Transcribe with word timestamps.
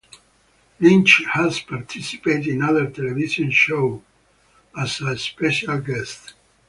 Lynch 0.79 1.23
has 1.31 1.59
participated 1.59 2.47
in 2.47 2.63
other 2.63 2.89
television 2.89 3.51
shows 3.51 4.01
as 4.75 4.99
a 5.01 5.15
special 5.15 5.77
guest. 5.79 6.33